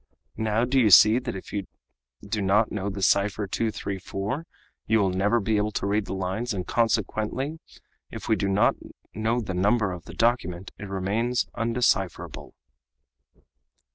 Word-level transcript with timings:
Now 0.37 0.65
do 0.65 0.79
you 0.79 0.89
see 0.89 1.19
that 1.19 1.35
if 1.35 1.53
you 1.53 1.67
do 2.27 2.41
not 2.41 2.71
know 2.71 2.89
the 2.89 3.03
cipher 3.03 3.45
234 3.45 4.47
you 4.87 4.97
will 4.97 5.11
never 5.11 5.39
be 5.39 5.57
able 5.57 5.69
to 5.73 5.85
read 5.85 6.05
the 6.05 6.15
lines, 6.15 6.55
and 6.55 6.65
consequently 6.65 7.59
if 8.09 8.27
we 8.27 8.35
do 8.35 8.49
not 8.49 8.73
know 9.13 9.41
the 9.41 9.53
number 9.53 9.91
of 9.91 10.05
the 10.05 10.15
document 10.15 10.71
it 10.79 10.89
remains 10.89 11.45
undecipherable." 11.53 12.55